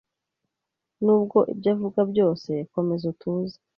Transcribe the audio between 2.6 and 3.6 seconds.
komeza utuze.